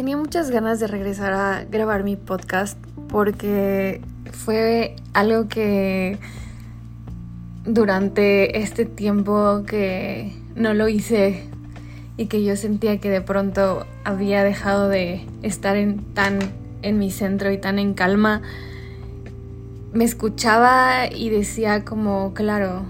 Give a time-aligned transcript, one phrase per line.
[0.00, 2.78] tenía muchas ganas de regresar a grabar mi podcast
[3.10, 4.00] porque
[4.32, 6.18] fue algo que
[7.66, 11.42] durante este tiempo que no lo hice
[12.16, 16.38] y que yo sentía que de pronto había dejado de estar en, tan
[16.80, 18.40] en mi centro y tan en calma,
[19.92, 22.84] me escuchaba y decía como, claro,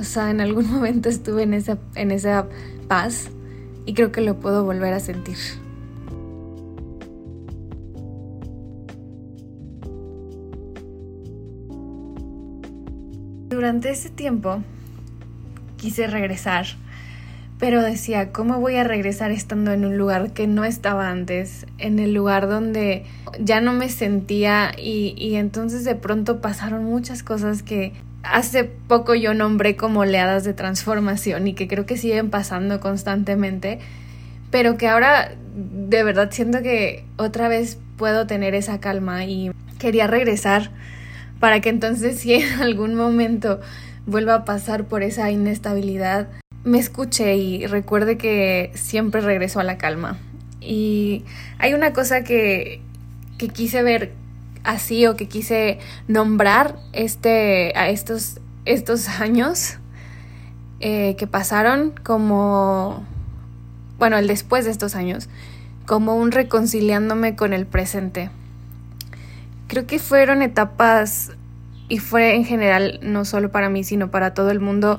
[0.00, 2.48] o sea, en algún momento estuve en esa, en esa
[2.88, 3.28] paz
[3.86, 5.36] y creo que lo puedo volver a sentir.
[13.60, 14.62] Durante ese tiempo
[15.76, 16.64] quise regresar,
[17.58, 21.66] pero decía, ¿cómo voy a regresar estando en un lugar que no estaba antes?
[21.76, 23.04] En el lugar donde
[23.38, 27.92] ya no me sentía y, entonces de pronto pasaron muchas cosas que
[28.22, 33.78] hace poco yo nombré como oleadas de transformación y que creo que siguen pasando constantemente,
[34.50, 40.06] pero que ahora de verdad siento que otra vez puedo tener esa calma y quería
[40.06, 40.70] regresar
[41.40, 43.60] para que entonces si en algún momento
[44.06, 46.28] vuelva a pasar por esa inestabilidad,
[46.62, 50.18] me escuche y recuerde que siempre regreso a la calma.
[50.60, 51.24] Y
[51.58, 52.80] hay una cosa que,
[53.38, 54.12] que quise ver
[54.62, 59.78] así o que quise nombrar este, a estos, estos años
[60.80, 63.04] eh, que pasaron como,
[63.98, 65.28] bueno, el después de estos años,
[65.86, 68.30] como un reconciliándome con el presente
[69.70, 71.30] creo que fueron etapas
[71.88, 74.98] y fue en general, no solo para mí, sino para todo el mundo,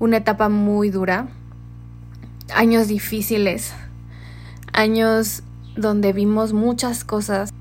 [0.00, 1.28] una etapa muy dura.
[2.52, 3.72] Años difíciles,
[4.72, 5.44] años
[5.76, 7.54] donde vimos muchas cosas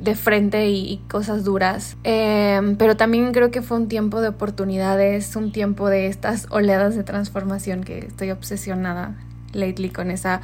[0.00, 1.96] de frente y, cosas duras.
[2.04, 6.94] Em, pero también creo que fue un tiempo de oportunidades, un tiempo de estas oleadas
[6.94, 9.16] de transformación que estoy obsesionada
[9.54, 10.42] lately con, esa,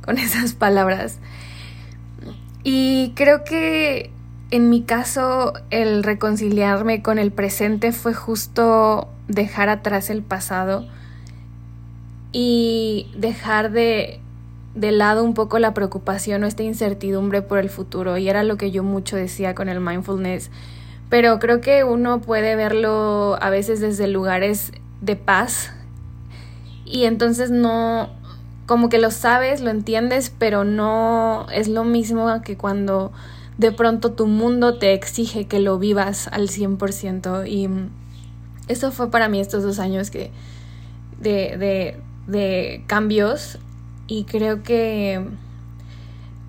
[0.00, 1.18] con esas palabras.
[2.62, 4.12] Y creo que
[4.50, 10.86] en mi caso, el reconciliarme con el presente fue justo dejar atrás el pasado
[12.32, 14.20] y dejar de,
[14.74, 18.16] de lado un poco la preocupación o esta incertidumbre por el futuro.
[18.16, 20.50] Y era lo que yo mucho decía con el mindfulness.
[21.10, 25.72] Pero creo que uno puede verlo a veces desde lugares de paz
[26.84, 28.08] y entonces no,
[28.66, 33.12] como que lo sabes, lo entiendes, pero no es lo mismo que cuando
[33.58, 37.68] de pronto tu mundo te exige que lo vivas al 100% y
[38.68, 40.30] eso fue para mí estos dos años que
[41.20, 41.96] de,
[42.28, 43.58] de cambios.
[44.06, 45.26] Y creo que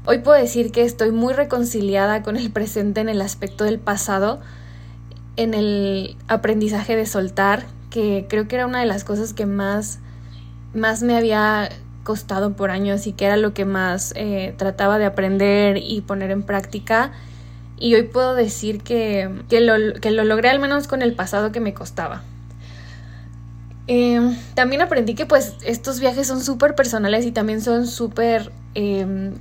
[0.06, 4.40] hoy puedo decir que estoy muy reconciliada con el presente en el aspecto del pasado,
[5.36, 10.00] en el aprendizaje de soltar, que creo que era una de las cosas que más,
[10.76, 11.70] más me había
[12.10, 16.32] costado por años y que era lo que más eh, trataba de aprender y poner
[16.32, 17.12] en práctica.
[17.78, 21.52] Y hoy puedo decir que, que, lo, que lo logré al menos con el pasado
[21.52, 22.24] que me costaba.
[23.86, 28.52] Em, también aprendí que pues estos viajes son súper personales y también son súper...
[28.74, 29.36] Em,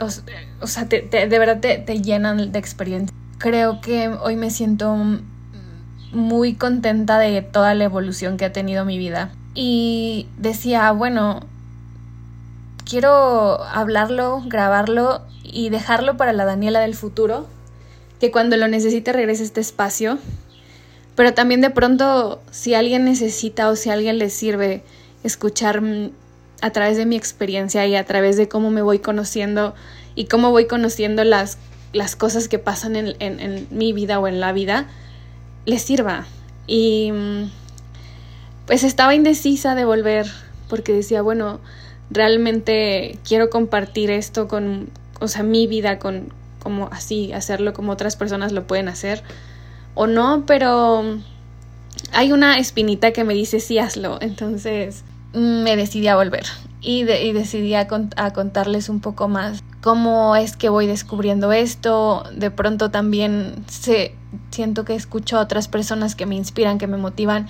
[0.00, 3.14] o, sea, de verdad te, te llenan de experiencia.
[3.36, 4.96] Creo que hoy me siento
[6.12, 9.32] muy contenta de toda la evolución que ha tenido mi vida.
[9.54, 11.40] Y decía, bueno,
[12.88, 17.46] quiero hablarlo, grabarlo y dejarlo para la Daniela del futuro,
[18.18, 20.18] que cuando lo necesite regrese este espacio.
[21.14, 24.82] Pero también de pronto, si alguien necesita o si alguien le sirve
[25.22, 25.82] escuchar
[26.60, 29.74] a través de mi experiencia y a través de cómo me voy conociendo
[30.14, 31.58] y cómo voy conociendo las,
[31.92, 34.86] las cosas que pasan en, en mi vida o en la vida,
[35.66, 36.26] les sirva.
[36.66, 37.12] Y
[38.66, 40.26] pues estaba indecisa de volver
[40.68, 41.60] porque decía, bueno,
[42.10, 46.32] realmente quiero compartir esto con, o sea, mi vida con,
[46.62, 49.22] como así, hacerlo como otras personas lo pueden hacer
[49.94, 51.02] o no, pero
[52.12, 56.44] hay una espinita que me dice sí hazlo, entonces me decidí a volver
[56.80, 62.24] y, y decidí a, a, contarles un poco más cómo es que voy descubriendo esto,
[62.34, 64.14] de pronto también se,
[64.50, 67.46] siento que escucho a otras personas que me inspiran, que me motivan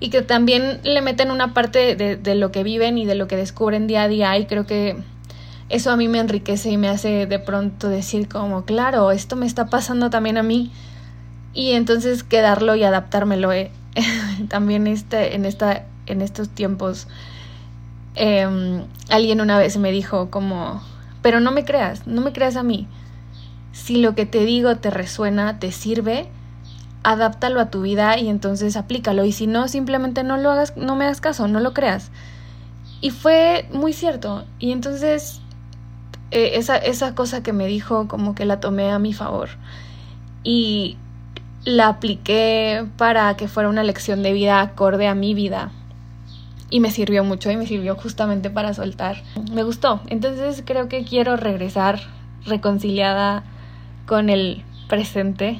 [0.00, 3.28] y que también le meten una parte de, de, lo que viven y de lo
[3.28, 4.96] que descubren día a día y creo que
[5.68, 9.46] eso a mí me enriquece y me hace de pronto decir como, claro, esto me
[9.46, 10.72] está pasando también a mí
[11.52, 13.52] y entonces quedarlo y adaptármelo.
[13.52, 13.70] Eh.
[14.48, 17.08] también este, en, esta, en estos tiempos
[18.14, 20.82] eh, alguien una vez me dijo como,
[21.22, 22.88] pero no me creas, no me creas a mí.
[23.72, 26.28] Si lo que te digo te resuena, te sirve,
[27.02, 29.24] adáptalo a tu vida y entonces aplícalo.
[29.24, 32.10] Y si no, simplemente no lo hagas, no me hagas caso, no lo creas.
[33.00, 34.44] Y fue muy cierto.
[34.58, 35.40] Y entonces
[36.30, 39.48] eh, esa, esa cosa que me dijo como que la tomé a mi favor
[40.44, 40.96] y
[41.64, 45.72] la apliqué para que fuera una lección de vida acorde a mi vida
[46.70, 49.22] y me sirvió mucho y me sirvió justamente para soltar.
[49.52, 52.00] Me gustó, entonces creo que quiero regresar
[52.46, 53.42] reconciliada
[54.06, 55.58] con el presente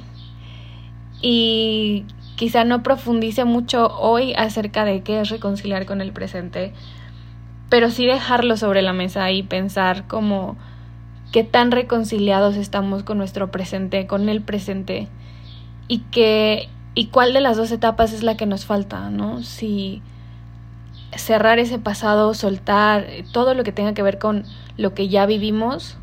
[1.23, 2.05] y
[2.37, 6.73] quizá no profundice mucho hoy acerca de qué es reconciliar con el presente,
[7.69, 10.57] pero sí dejarlo sobre la mesa y pensar como
[11.33, 15.09] qué tan reconciliados estamos con nuestro presente, con el presente
[15.87, 19.43] y que y cuál de las dos etapas es la que nos falta, ¿no?
[19.43, 20.03] Si
[21.17, 24.45] cerrar ese pasado, soltar todo lo que tenga que ver con
[24.77, 25.97] lo que ya vivimos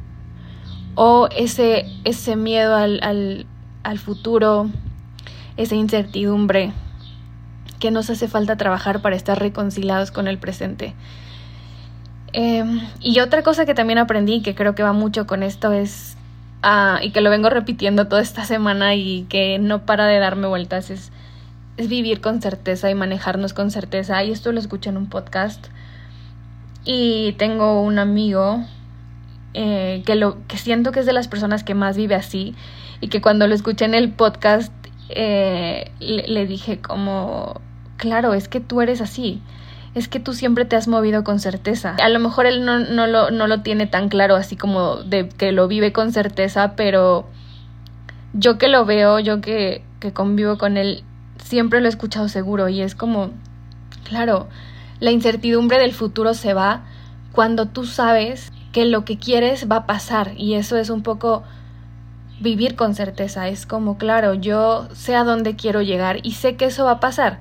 [0.96, 3.46] o ese, ese miedo al, al,
[3.84, 4.70] al futuro,
[5.58, 6.72] esa incertidumbre
[7.80, 10.94] que nos hace falta trabajar para estar reconciliados con el presente.
[12.34, 16.18] Em, y otra cosa que también aprendí, que creo que va mucho con esto, es,
[16.62, 20.48] ah, y que lo vengo repitiendo toda esta semana y que no para de darme
[20.48, 21.12] vueltas, es,
[21.78, 24.24] es vivir con certeza y manejarnos con certeza.
[24.24, 25.68] Y esto lo escuché en un podcast.
[26.84, 28.64] Y tengo un amigo
[29.54, 32.56] eh, que, lo, que siento que es de las personas que más vive así
[33.02, 34.72] y que cuando lo escuché en el podcast
[35.10, 37.62] eh, le, le dije como,
[37.98, 39.42] claro, es que tú eres así
[39.98, 41.96] es que tú siempre te has movido con certeza.
[42.02, 45.28] A lo mejor él no, no, lo, no lo tiene tan claro así como de
[45.28, 47.28] que lo vive con certeza, pero
[48.34, 51.04] yo que lo veo, yo que, que convivo con él,
[51.44, 53.32] siempre lo he escuchado seguro y es como,
[54.04, 54.48] claro,
[55.00, 56.84] la incertidumbre del futuro se va
[57.32, 61.44] cuando tú sabes que lo que quieres va a pasar y eso es un poco
[62.40, 66.66] vivir con certeza, es como, claro, yo sé a dónde quiero llegar y sé que
[66.66, 67.40] eso va a pasar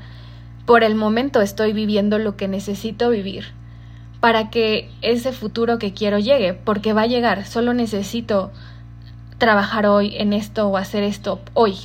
[0.67, 3.47] por el momento estoy viviendo lo que necesito vivir
[4.21, 8.51] para que ese futuro que quiero llegue, porque va a llegar, solo necesito
[9.39, 11.77] trabajar hoy en esto o hacer esto hoy.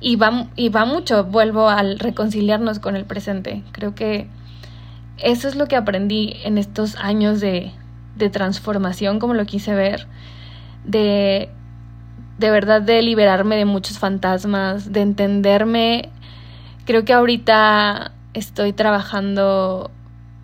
[0.00, 3.62] Y va, y va mucho, vuelvo al reconciliarnos con el presente.
[3.72, 4.28] Creo que
[5.18, 7.72] eso es lo que aprendí en estos años de,
[8.16, 10.06] de transformación, como lo quise ver,
[10.84, 11.50] de,
[12.38, 16.10] de verdad de liberarme de muchos fantasmas, de entenderme.
[16.84, 19.90] Creo que ahorita estoy trabajando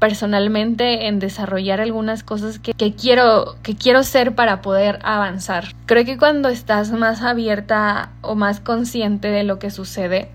[0.00, 5.74] personalmente en desarrollar algunas cosas que, quiero que quiero ser para poder avanzar.
[5.86, 10.30] Creo que cuando estás más abierta o más consciente de lo que sucede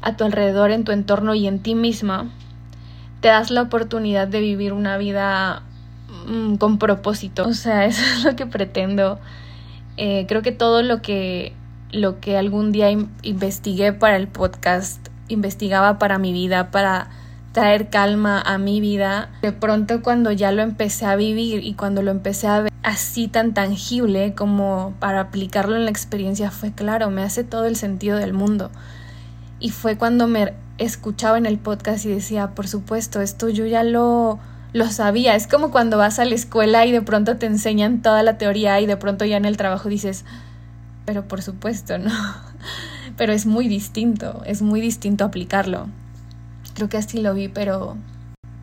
[0.00, 2.30] a tu alrededor, en tu entorno y en ti misma,
[3.20, 5.62] te das la oportunidad de vivir una vida
[6.26, 7.46] mm, con propósito.
[7.46, 9.20] O sea, eso es lo que pretendo.
[9.96, 11.52] Eh, creo que todo lo que
[11.90, 12.90] lo que algún día
[13.22, 17.10] investigué para el podcast investigaba para mi vida, para
[17.52, 19.30] traer calma a mi vida.
[19.42, 23.28] De pronto cuando ya lo empecé a vivir y cuando lo empecé a ver así
[23.28, 28.16] tan tangible como para aplicarlo en la experiencia fue claro, me hace todo el sentido
[28.16, 28.70] del mundo.
[29.60, 33.84] Y fue cuando me escuchaba en el podcast y decía, por supuesto, esto yo ya
[33.84, 34.40] lo
[34.72, 35.34] lo sabía.
[35.34, 38.80] Es como cuando vas a la escuela y de pronto te enseñan toda la teoría
[38.80, 40.24] y de pronto ya en el trabajo dices,
[41.04, 42.10] pero por supuesto, ¿no?
[43.16, 45.88] pero es muy distinto, es muy distinto aplicarlo.
[46.74, 47.96] Creo que así lo vi, pero,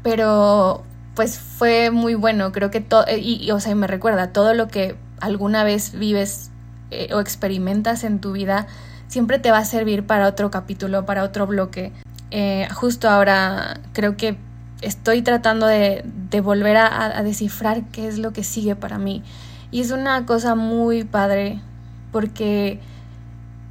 [0.04, 0.84] pero
[1.16, 4.96] pues fue muy bueno, creo que todo, y, o sea, me recuerda, todo lo que
[5.20, 6.50] alguna vez vives
[6.92, 8.68] eh, o experimentas en tu vida,
[9.08, 11.92] siempre te va a servir para otro capítulo, para otro bloque.
[12.32, 14.38] Eh, justo ahora creo que
[14.82, 19.24] estoy tratando de, de volver a, descifrar qué es lo que sigue para mí.
[19.72, 21.60] Y es una cosa muy padre
[22.12, 22.80] porque,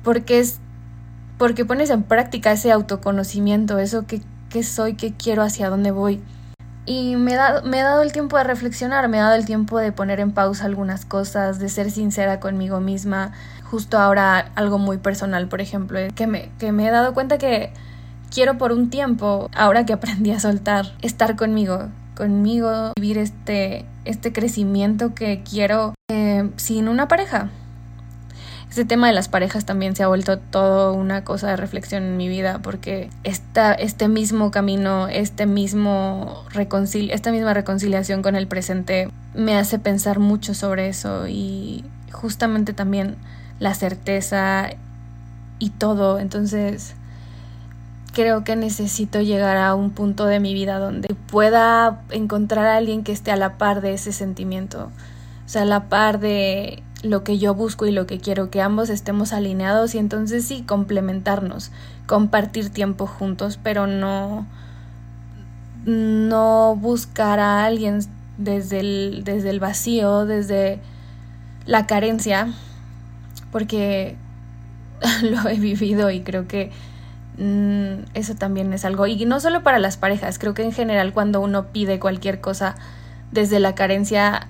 [0.03, 0.61] porque es
[1.39, 6.21] porque pones en práctica ese autoconocimiento, eso que, soy, qué quiero, hacia dónde voy.
[6.85, 9.79] Y me, da, me he dado el tiempo de reflexionar, me he dado el tiempo
[9.79, 13.33] de poner en pausa algunas cosas, de ser sincera conmigo misma.
[13.63, 17.73] Justo ahora algo muy personal, por ejemplo, que me, que me he dado cuenta que
[18.33, 24.33] quiero por un tiempo, ahora que aprendí a soltar, estar conmigo, conmigo, vivir este, este
[24.33, 27.51] crecimiento que quiero eh, sin una pareja.
[28.69, 32.17] Este tema de las parejas también se ha vuelto todo una cosa de reflexión en
[32.19, 39.11] mi vida porque esta, este mismo camino, este mismo esta misma reconciliación con el presente
[39.35, 41.83] me hace pensar mucho sobre eso y
[42.13, 43.17] justamente también
[43.59, 44.69] la certeza
[45.59, 46.19] y todo.
[46.19, 46.95] Entonces
[48.19, 53.05] creo que necesito llegar a un punto de mi vida donde pueda encontrar a alguien
[53.05, 54.91] que esté a la par de ese sentimiento.
[55.47, 58.61] O sea, a la par de lo que yo busco y lo que quiero, que
[58.61, 61.71] ambos estemos alineados y entonces sí, complementarnos,
[62.09, 64.49] compartir tiempo juntos, pero no,
[65.85, 68.01] no buscar a alguien
[68.37, 70.81] desde el, desde el vacío, desde
[71.67, 72.53] la carencia,
[73.53, 74.17] porque
[75.23, 76.73] lo he vivido y creo que
[77.39, 81.13] mm, eso también es algo, y no solo para las parejas, creo que en general
[81.13, 82.77] cuando uno pide cualquier cosa
[83.33, 84.49] desde la carencia,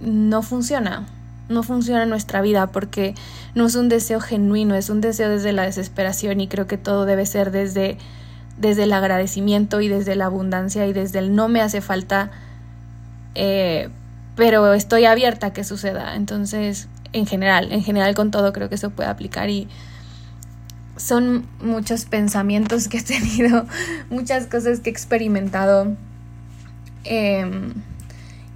[0.00, 1.06] no funciona,
[1.48, 3.14] no funciona en nuestra vida porque
[3.54, 7.04] no es un deseo genuino, es un deseo desde la desesperación y creo que todo
[7.04, 7.98] debe ser desde,
[8.58, 12.30] desde el agradecimiento y desde la abundancia y desde el no me hace falta,
[13.34, 13.88] eh,
[14.36, 16.16] pero estoy abierta a que suceda.
[16.16, 19.68] Entonces, en general, en general con todo creo que eso puede aplicar y
[20.96, 23.66] son muchos pensamientos que he tenido,
[24.10, 25.96] muchas cosas que he experimentado.
[27.04, 27.74] Em,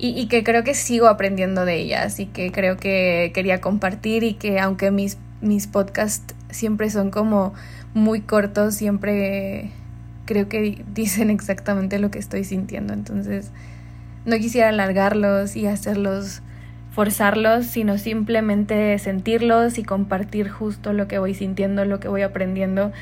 [0.00, 4.34] y, que creo que sigo aprendiendo de ellas y que creo que quería compartir y
[4.34, 7.52] que aunque mis, mis podcasts siempre son como
[7.94, 9.72] muy cortos, siempre
[10.24, 12.92] creo que dicen exactamente lo que estoy sintiendo.
[12.92, 13.50] Entonces,
[14.24, 16.42] no quisiera alargarlos y hacerlos,
[16.90, 22.92] forzarlos, sino simplemente sentirlos y compartir justo lo que voy sintiendo, lo que voy aprendiendo.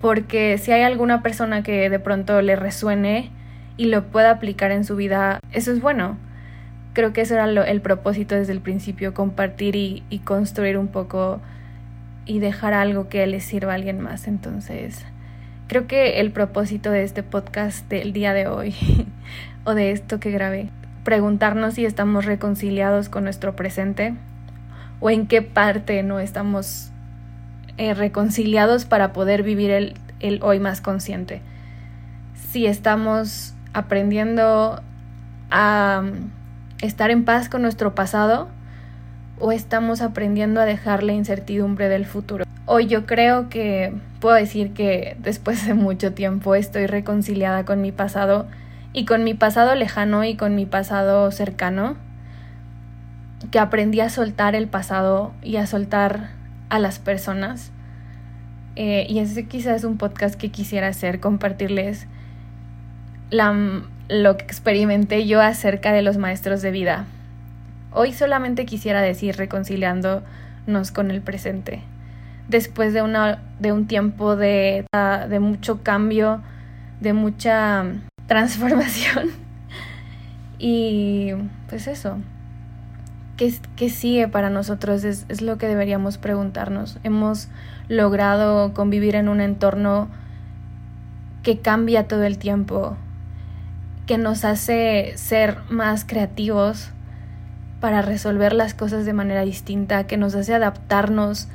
[0.00, 3.30] Porque si hay alguna persona que de pronto le resuene,
[3.76, 6.16] y lo pueda aplicar en su vida, eso es bueno.
[6.92, 11.40] Creo que eso era el propósito desde el principio, compartir y, y construir un poco
[12.26, 14.28] y dejar algo que le sirva a alguien más.
[14.28, 15.04] Entonces,
[15.68, 18.74] creo que el propósito de este podcast del día de hoy
[19.64, 20.68] o de esto que grabé,
[21.04, 24.14] preguntarnos si estamos reconciliados con nuestro presente
[25.00, 26.90] o en qué parte no estamos
[27.76, 31.42] eh, reconciliados para poder vivir el, el hoy más consciente.
[32.34, 34.80] Si estamos aprendiendo
[35.50, 36.30] a um,
[36.80, 38.48] estar en paz con nuestro pasado
[39.38, 42.44] o estamos aprendiendo a dejar la incertidumbre del futuro.
[42.66, 47.90] Hoy yo creo que puedo decir que después de mucho tiempo estoy reconciliada con mi
[47.90, 48.46] pasado
[48.92, 51.96] y con mi pasado lejano y con mi pasado cercano,
[53.50, 56.30] que aprendí a soltar el pasado y a soltar
[56.68, 57.72] a las personas.
[58.76, 62.06] Eh, y ese quizás es un podcast que quisiera hacer, compartirles
[63.30, 67.06] lo que experimenté yo acerca de los maestros de vida.
[67.92, 71.82] Hoy solamente quisiera decir reconciliándonos con el presente.
[72.48, 74.84] Después de, una, de un tiempo de,
[75.28, 76.42] de mucho cambio,
[77.00, 77.84] de mucha
[78.32, 79.30] transformación.
[80.64, 81.32] Y
[81.68, 82.18] pues eso,
[83.36, 85.02] ¿qué, qué sigue para nosotros?
[85.02, 87.00] Es, es lo que deberíamos preguntarnos.
[87.02, 87.48] Hemos
[87.88, 90.06] logrado convivir en un entorno
[91.42, 92.96] que cambia todo el tiempo,
[94.06, 96.90] que nos hace ser más creativos
[97.80, 101.48] para resolver las cosas de manera distinta, que nos hace adaptarnos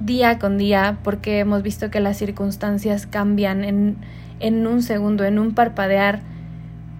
[0.00, 3.96] día con día, porque hemos visto que las circunstancias cambian en,
[4.40, 6.20] en un segundo, en un parpadear.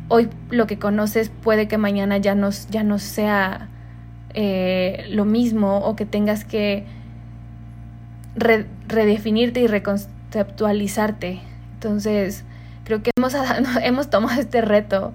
[0.09, 3.69] Hoy lo que conoces puede que mañana ya no, ya no sea
[4.35, 6.85] eh, lo mismo o que tengas que
[8.37, 11.41] redefinirte y reconceptualizarte.
[11.75, 12.45] Entonces,
[12.85, 13.35] creo que hemos,
[13.83, 15.13] hemos tomado este reto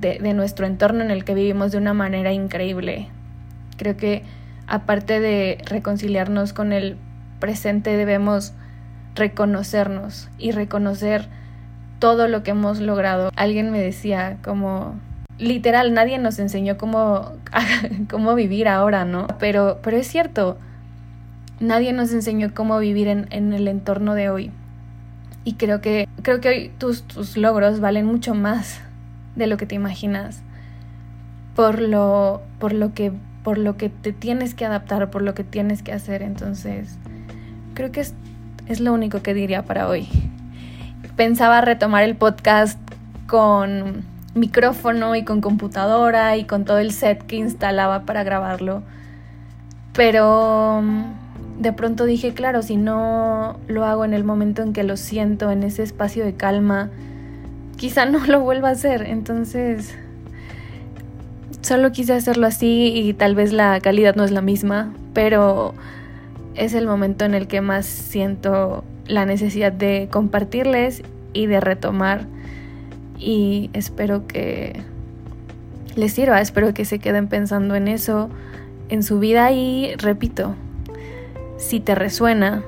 [0.00, 3.08] de, de nuestro entorno en el que vivimos de una manera increíble.
[3.76, 4.24] Creo que
[4.68, 6.96] aparte de reconciliarnos con el
[7.40, 8.52] presente, debemos
[9.14, 11.26] reconocernos y reconocer
[11.98, 13.30] todo lo que hemos logrado.
[13.34, 14.94] Alguien me decía como
[15.38, 17.32] literal nadie nos enseñó cómo,
[18.10, 19.26] cómo vivir ahora, ¿no?
[19.38, 20.58] Pero, pero es cierto,
[21.60, 24.50] nadie nos enseñó cómo vivir en, en el entorno de hoy.
[25.44, 28.80] Y creo que, creo que hoy tus, tus logros valen mucho más
[29.36, 30.42] de lo que te imaginas.
[31.54, 33.12] Por lo, por lo que
[33.48, 36.20] por lo que te tienes que adaptar, por lo que tienes que hacer.
[36.20, 36.98] Entonces,
[37.72, 38.12] creo que es,
[38.66, 40.06] es lo único que diría para hoy.
[41.16, 42.78] Pensaba retomar el podcast
[43.26, 48.82] con micrófono y con computadora y con todo el set que instalaba para grabarlo.
[49.94, 50.82] Pero
[51.58, 55.50] de pronto dije, claro, si no lo hago en el momento en que lo siento,
[55.50, 56.90] en ese espacio de calma,
[57.78, 59.06] quizá no lo vuelva a hacer.
[59.06, 59.96] Entonces,
[61.62, 65.74] solo quise hacerlo así y tal vez la calidad no es la misma, pero
[66.54, 72.26] es el momento en el que más siento la necesidad de compartirles y de retomar
[73.18, 74.80] y espero que
[75.96, 78.28] les sirva, espero que se queden pensando en eso
[78.88, 80.54] en su vida y repito,
[81.56, 82.62] si te resuena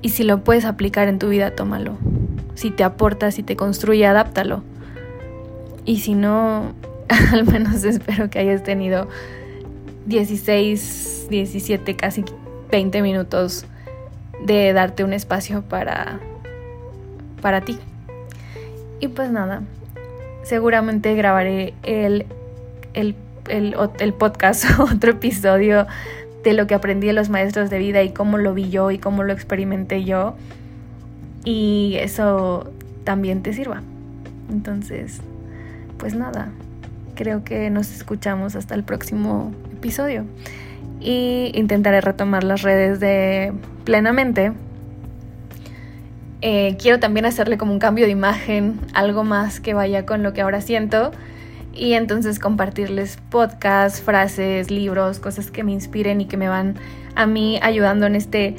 [0.00, 1.96] y si lo puedes aplicar en tu vida, tómalo.
[2.54, 4.62] Si te aporta, si te construye, adáptalo.
[5.84, 6.72] Y si no,
[7.32, 9.08] al menos espero que hayas tenido
[10.06, 12.24] 16, 17, casi
[12.70, 13.66] 20 minutos
[14.44, 16.18] de darte un espacio para
[17.42, 17.78] para ti.
[19.00, 19.62] Y pues nada,
[20.44, 22.24] seguramente grabaré el,
[22.94, 23.16] el,
[23.48, 25.86] el, el podcast, otro episodio
[26.44, 28.98] de lo que aprendí de los maestros de vida y cómo lo vi yo y
[28.98, 30.34] cómo lo experimenté yo.
[31.44, 32.70] Y eso
[33.04, 33.82] también te sirva.
[34.50, 35.20] Entonces,
[35.98, 36.50] pues nada,
[37.14, 40.24] creo que nos escuchamos hasta el próximo episodio.
[41.00, 43.52] Y intentaré retomar las redes de
[43.84, 44.52] plenamente.
[46.40, 50.32] Eh, quiero también hacerle como un cambio de imagen, algo más que vaya con lo
[50.32, 51.12] que ahora siento
[51.74, 56.76] y entonces compartirles podcasts, frases, libros, cosas que me inspiren y que me van
[57.14, 58.56] a mí ayudando en este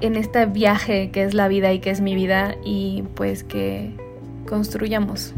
[0.00, 3.94] en este viaje que es la vida y que es mi vida y pues que
[4.48, 5.32] construyamos.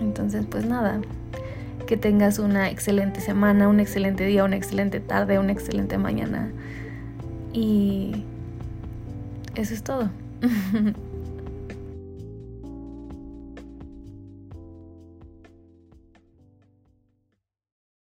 [0.00, 1.00] Entonces, pues nada,
[1.92, 6.50] que tengas una excelente semana, un excelente día, una excelente tarde, una excelente mañana.
[7.52, 8.24] Y
[9.56, 10.08] eso es todo.